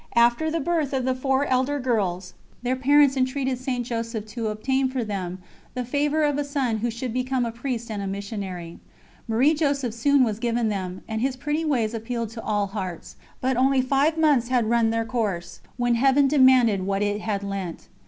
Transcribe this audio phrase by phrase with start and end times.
[0.15, 3.85] After the birth of the four elder girls, their parents entreated St.
[3.85, 5.37] Joseph to obtain for them
[5.75, 8.79] the favour of a son who should become a priest and a missionary.
[9.27, 13.55] Marie Joseph soon was given them, and his pretty ways appealed to all hearts, but
[13.57, 17.87] only five months had run their course when Heaven demanded what it had lent.